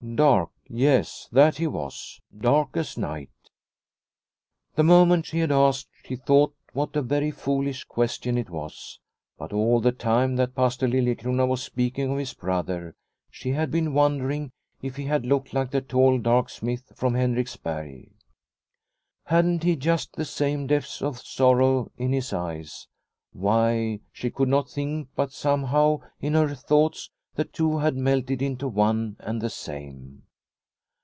[0.15, 3.29] Dark, yes that he was, dark as night.
[4.73, 8.99] The moment she had asked she thought what a very foolish question it was.
[9.37, 12.95] But all the time that Pastor Liliecrona was speaking of his brother
[13.29, 14.51] she had been wondering
[14.81, 18.11] if he had looked like the tall dark smith from Henriks berg.
[19.27, 22.87] Hadn't he just the same depths of sorrow in his eyes?
[23.33, 28.67] Why, she could not think, but somehow in her thoughts the two had melted into
[28.67, 30.21] one and the same.